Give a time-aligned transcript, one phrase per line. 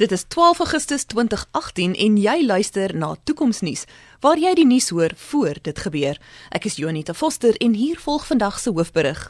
[0.00, 3.82] Dit is 12 Augustus 2018 en jy luister na Toekomsnuus
[4.24, 6.16] waar jy die nuus hoor voor dit gebeur.
[6.48, 9.20] Ek is Jonita Foster en hier volg vandag se hoofberig.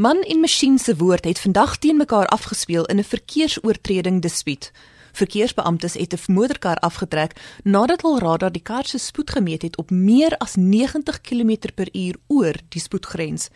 [0.00, 4.72] Man en masjien se woord het vandag teen mekaar afgespeel in 'n verkeersoortreding dispuut.
[5.12, 9.90] Verkeersbeamptes het 'n motorkar afgetrek nadat hul radar die kar se spoed gemeet het op
[9.90, 13.48] meer as 90 km/h oor die spoedgrens.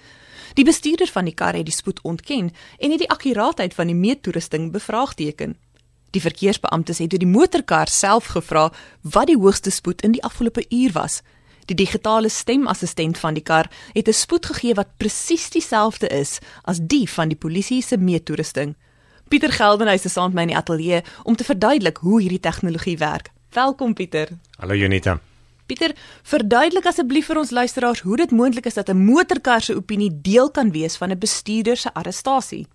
[0.54, 3.96] Die bestuurder van die kar het die spoed ontken en het die akkuraatheid van die
[3.96, 5.56] meettoerusting bevraagteken.
[6.16, 8.70] Die verkeersbeamptes het deur die motorkar self gevra
[9.04, 11.20] wat die hoogste spoed in die afgelope uur was.
[11.68, 16.78] Die digitale stemassistent van die kar het 'n spoed gegee wat presies dieselfde is as
[16.80, 18.74] die van die polisie se meettoerusting.
[19.28, 22.98] Pieter Geldenhuys is saam met my in die ateljee om te verduidelik hoe hierdie tegnologie
[22.98, 23.30] werk.
[23.50, 24.28] Welkom Pieter.
[24.58, 25.20] Hallo Junita.
[25.66, 30.20] Pieter, verduidelik asseblief vir ons luisteraars hoe dit moontlik is dat 'n motorkar se opinie
[30.22, 32.66] deel kan wees van 'n bestuurder se arrestasie.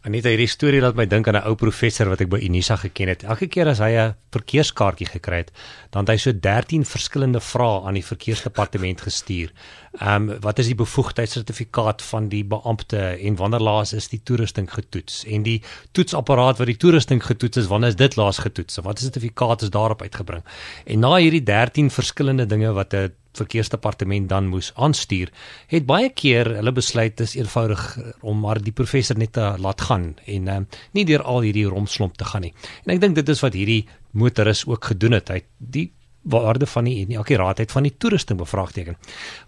[0.00, 3.08] Anita, hierdie storie laat my dink aan 'n ou professor wat ek by Unisa geken
[3.12, 3.22] het.
[3.22, 5.50] Elke keer as hy 'n verkeerskaartjie gekry het,
[5.92, 9.52] dan het hy so 13 verskillende vrae aan die verkeersdepartement gestuur.
[10.00, 14.72] Ehm um, wat is die bevoegdheidssertifikaat van die beampte en wanneer laas is die toerusting
[14.72, 15.24] getoets?
[15.26, 18.80] En die toetsapparaat wat die toerusting getoets is, wanneer is dit laas getoets?
[18.80, 20.44] Wat is sertifikaat is daarop uitgebring?
[20.86, 25.30] En na hierdie 13 verskillende dinge wat 'n verkeersdepartement dan moes aanstuur,
[25.70, 27.84] het baie keer hulle besluit dis eenvoudig
[28.20, 30.58] om maar die professor net te laat gaan en uh,
[30.96, 32.54] nie deur al hierdie romslomp te gaan nie.
[32.84, 35.30] En ek dink dit is wat hierdie motoris ook gedoen het.
[35.30, 35.90] Hy die
[36.22, 38.96] waarde van die en die akkuraatheid van die toerusting bevraagteken.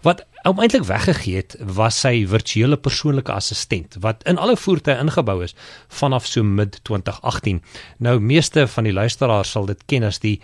[0.01, 5.43] Wat hom eintlik weggegee het, was sy virtuele persoonlike assistent wat in alle voertuie ingebou
[5.45, 5.55] is
[5.87, 7.61] vanaf so mid 2018.
[7.97, 10.39] Nou meeste van die luisteraars sal dit ken as die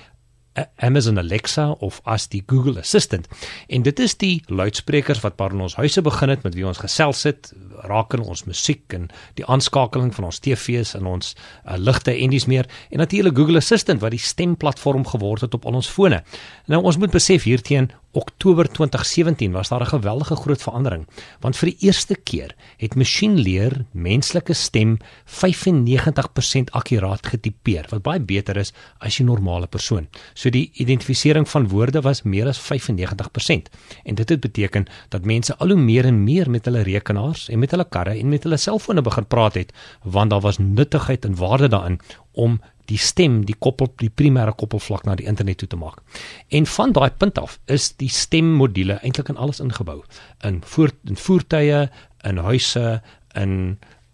[0.75, 3.27] Amazon Alexa of as die Google Assistant.
[3.67, 7.23] En dit is die luidsprekers wat by ons huise begin het met wie ons gesels
[7.23, 7.53] het,
[7.87, 12.29] raak in ons musiek en die aanskakeling van ons TV's en ons uh, ligte en
[12.29, 16.23] dis meer en natuurlik Google Assistant wat die stemplatform geword het op al ons fone.
[16.67, 21.07] Nou ons moet besef hierteen Oktober 2017 was daar 'n geweldige groot verandering
[21.39, 28.57] want vir die eerste keer het masjienleer menslike stem 95% akkuraat getipeer wat baie beter
[28.57, 30.07] is as die normale persoon.
[30.33, 33.69] So die identifisering van woorde was meer as 95%
[34.03, 37.59] en dit het beteken dat mense al hoe meer en meer met hulle rekenaars en
[37.59, 41.35] met hulle karre en met hulle selfone begin praat het want daar was nuttigheid en
[41.35, 41.99] waarde daarin
[42.31, 42.59] om
[42.89, 46.01] die stem die koppel die primêre koppelvlak na die internet toe te maak.
[46.49, 49.99] En van daai punt af is die stemmodule eintlik in alles ingebou.
[50.45, 51.83] In voer in voertuie,
[52.25, 52.99] in huise,
[53.37, 53.53] in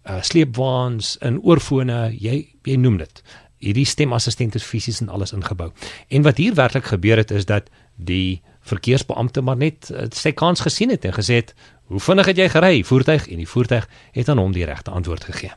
[0.06, 3.22] uh, sleepwaens, in oorfone, jy jy noem dit.
[3.64, 5.70] Hierdie stemassistente is fisies en alles ingebou.
[6.12, 10.60] En wat hier werklik gebeur het is dat die verkeersbeampte maar net uh, sy kans
[10.66, 11.54] gesien het en gesê het,
[11.86, 15.24] "Hoe vinnig het jy gery?" voertuig en die voertuig het aan hom die regte antwoord
[15.24, 15.52] gegee.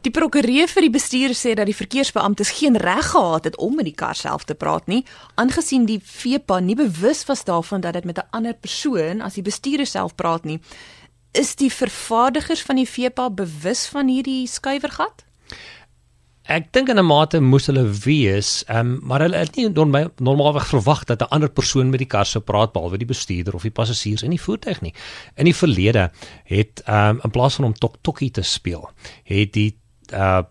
[0.00, 3.84] Die prokureur vir die bestuur sê dat die verkeersbeamptes geen reg gehad het om met
[3.84, 5.02] die kar self te praat nie,
[5.34, 9.42] aangesien die VEPA nie bewus was daarvan dat dit met 'n ander persoon as die
[9.42, 10.60] bestuurder self praat nie.
[11.32, 15.24] Is die vervaardigers van die VEPA bewus van hierdie skuiwergat?
[16.50, 21.04] Ek dink in 'n mate moes hulle wees, um, maar hulle het nie normaalweg verwag
[21.06, 24.22] dat 'n ander persoon met die kar sou praat behalwe die bestuurder of die passasiers
[24.22, 24.94] in die voertuig nie.
[25.36, 26.10] In die verlede
[26.44, 28.90] het um, in plaas van om tok tokkie te speel,
[29.24, 29.78] het die
[30.12, 30.42] uh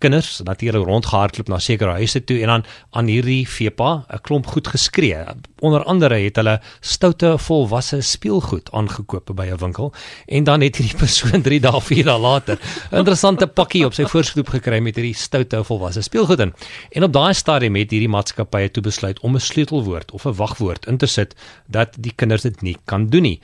[0.00, 2.64] kinders natuurlik rondgehardloop na sekere huise toe en dan
[2.96, 5.24] aan hierdie FEPA 'n klomp goed geskree.
[5.60, 9.92] Onder andere het hulle stoute volwasse speelgoed aangekoop by 'n winkel
[10.26, 12.58] en dan het hierdie persoon 3 dae, 4 dae later
[12.90, 16.54] 'n interessante pakkie op sy voorstoep gekry met hierdie stoute volwasse speelgoed in.
[16.90, 20.86] En op daai stadium het hierdie maatskappye toe besluit om 'n sleutelwoord of 'n wagwoord
[20.86, 21.34] in te sit
[21.66, 23.40] dat die kinders dit nie kan doen nie.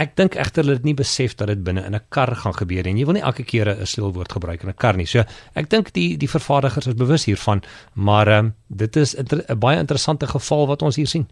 [0.00, 2.86] Ek dink egter hulle het nie besef dat dit binne in 'n kar gaan gebeur
[2.86, 5.06] en jy wil nie elke keer 'n sleutelwoord gebruik in 'n kar nie.
[5.06, 5.24] So
[5.54, 7.62] ek dink die die vervaardigers is bewus hiervan,
[7.94, 11.28] maar ehm um, dit is 'n baie interessante geval wat ons hier sien.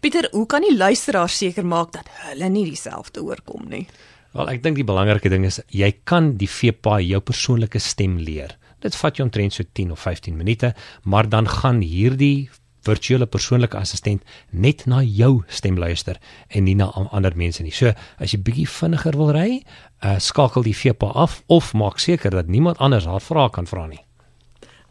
[0.00, 3.86] Pieter, hoe kan die luisteraar seker maak dat hulle nie dieselfde oorkom nie?
[4.32, 8.56] Wel, ek dink die belangrike ding is jy kan die FEPA jou persoonlike stem leer.
[8.80, 10.74] Dit vat jou omtrent so 10 of 15 minute,
[11.04, 12.50] maar dan gaan hierdie
[12.86, 17.74] virtuele persoonlike assistent net na jou stem luister en nie na ander mense nie.
[17.74, 19.62] So as jy bietjie vinniger wil ry,
[20.04, 23.86] uh, skakel die VPA af of maak seker dat niemand anders haar vrae kan vra
[23.86, 24.02] nie.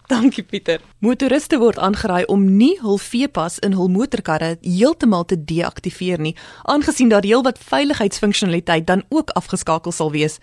[0.06, 0.82] Dankie Pieter.
[1.02, 6.36] Motoriste word aangeraai om nie hul VPA's in hul motorkarre heeltemal te deaktiveer nie,
[6.70, 10.38] aangesien daar heelwat veiligheidsfunksionaliteit dan ook afgeskakel sal wees.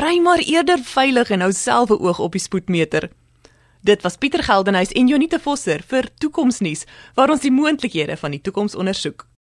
[0.00, 3.10] Ry maar eerder veilig en hou self 'n oog op die spoedmeter.
[3.82, 6.84] Dit was Pieter Geldenhuys en Jonita Vosser vir Toekomsnuus
[7.18, 9.24] waar ons die moontlikhede van die toekoms ondersoek.